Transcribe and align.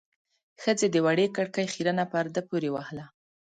ښځې 0.61 0.87
د 0.91 0.95
وړې 1.05 1.25
کړکۍ 1.35 1.65
خيرنه 1.73 2.05
پرده 2.11 2.41
پورې 2.49 2.69
وهله. 2.71 3.05